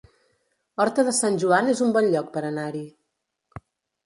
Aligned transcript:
Horta 0.85 1.05
de 1.09 1.13
Sant 1.17 1.37
Joan 1.43 1.69
es 1.75 1.83
un 1.89 1.93
bon 1.99 2.09
lloc 2.15 2.33
per 2.39 2.45
anar-hi 2.49 2.83